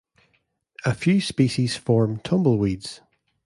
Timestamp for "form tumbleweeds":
1.77-3.01